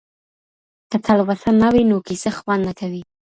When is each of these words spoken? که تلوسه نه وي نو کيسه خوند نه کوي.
که 0.89 0.97
تلوسه 1.05 1.49
نه 1.61 1.67
وي 1.73 1.83
نو 1.89 1.97
کيسه 2.07 2.29
خوند 2.37 2.61
نه 2.67 2.73
کوي. 2.79 3.01